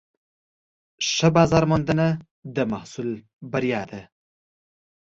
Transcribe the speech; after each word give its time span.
ښه 1.09 1.27
بازارموندنه 1.35 2.07
د 2.55 2.57
محصول 2.71 3.09
بریا 3.51 3.81
ده. 3.91 4.01